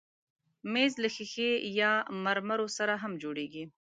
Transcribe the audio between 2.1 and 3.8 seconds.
مرمرو سره هم جوړېږي.